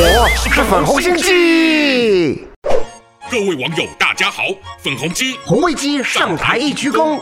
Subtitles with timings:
[0.00, 2.46] 是粉红心机。
[3.28, 4.44] 各位网友，大家好，
[4.80, 7.20] 粉红鸡红卫鸡上台一鞠躬。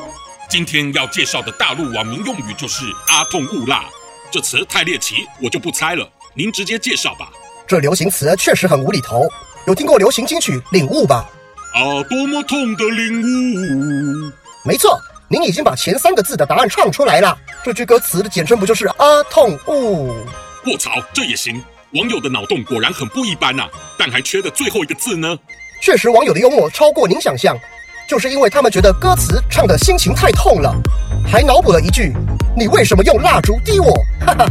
[0.49, 3.87] 今天要介绍的大陆网民用语就是“阿痛勿辣”，
[4.31, 7.31] 这词太猎奇，我就不猜了，您直接介绍吧。
[7.67, 9.27] 这流行词确实很无厘头，
[9.67, 11.27] 有听过流行金曲《领悟》吧？
[11.73, 14.33] 啊，多么痛的领悟！
[14.65, 17.37] 没错，您已经把前三个字的答案唱出来了。
[17.65, 20.15] 这句歌词的简称不就是“阿痛勿”？
[20.67, 21.63] 卧槽，这也行？
[21.97, 23.65] 网友的脑洞果然很不一般呐，
[23.97, 25.35] 但还缺的最后一个字呢？
[25.81, 27.57] 确实，网友的幽默超过您想象，
[28.07, 30.75] 就是因为他们觉得歌词唱的心情太痛了，
[31.27, 32.13] 还脑补了一句
[32.55, 33.95] ：“你为什么用蜡烛滴我？”
[34.27, 34.47] 哈哈，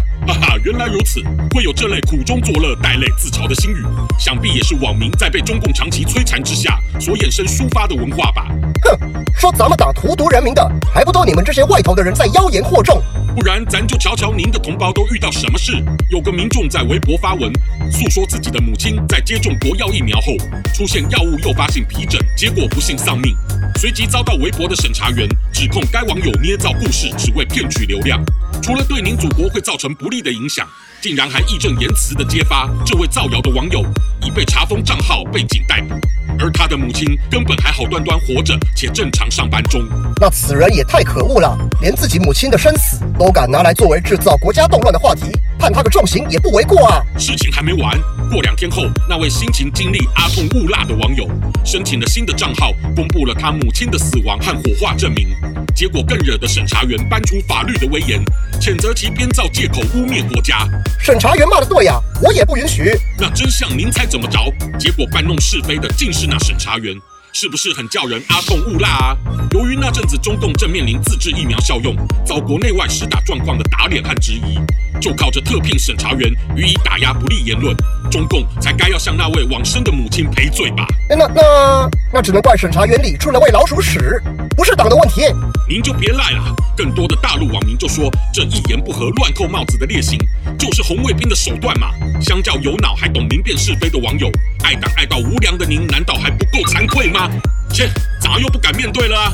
[0.66, 3.86] 原来如此，会有这类苦中作乐、带泪自嘲的心语，
[4.18, 8.48] 想必也是网民在被中共长期摧残之下所衍生抒发的文化吧？
[8.82, 8.98] 哼，
[9.36, 13.00] 说咱们党荼毒人民的，还不都你们这些外头的人在妖言惑众？
[13.36, 15.74] 不然，咱就瞧瞧您的同胞都遇到什么事。
[16.10, 17.52] 有个民众在微博发文，
[17.91, 20.36] 诉说自己的母亲在接种国药疫苗后
[20.74, 23.38] 出现药物诱发性皮疹，结果不幸丧命。
[23.76, 28.20] 随即遭到微博的审查员指控该网友捏造故事，只为骗取流量。
[28.62, 30.68] 除了对您祖国会造成不利的影响，
[31.02, 33.84] 竟然还义正言辞地揭发这位造谣的网友
[34.22, 35.96] 已被查封账号，被警逮捕。
[36.40, 39.82] 而他的母亲根本还好端端活着，且正常上班中。
[40.20, 47.02] 那此人也太可恶了，连自己母亲的生死都敢拿来作为制造国家动乱的话题，判他个重刑也不为过啊！
[47.18, 47.98] 事情还没完，
[48.29, 51.27] 过两天后，那位心情经历阿痛误辣的网友
[51.63, 55.29] 申请了新的账号，公布了他母亲的死亡和火化证明。
[55.76, 58.23] 结果更惹得审查员搬出法律的威严，
[58.62, 60.68] 谴责其编造借口污蔑国家。
[60.99, 62.91] 审查员骂的对呀，我也不允许。
[63.20, 64.40] 那真相您猜怎么着？
[64.79, 66.96] 结果搬弄是非的竟是那审查员，
[67.38, 69.18] 是不是很叫人阿痛误辣啊？
[69.52, 71.94] 由于那阵子中共正面临自制疫苗效用，
[72.25, 74.58] 遭国内外实打状况的打脸和质疑，
[75.02, 77.75] 就靠着特聘审查员予以打压不利言论，
[78.09, 80.88] 中共才该要向那位往生的母亲赔罪吧？
[81.09, 84.18] 那那那只能怪审查员里出了位老鼠屎，
[84.56, 85.24] 不是党的问题。
[85.68, 86.56] 您就别赖了。
[86.78, 90.18] 更多的大陆网民就说，这一言不合乱扣帽子的劣行，
[90.58, 91.92] 就是红卫兵的手段嘛。
[92.22, 94.30] 相较有脑还懂明辨是非的网友，
[94.64, 97.30] 爱党爱到无良的您，难道还不够惭愧吗？
[97.72, 97.90] 切，
[98.22, 99.31] 咋又不敢面对了？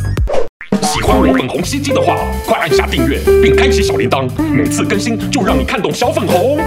[0.81, 6.59] 喜欢我粉红心机的话，快按下订阅并开启小铃铛，每次更新就让你看懂小粉红。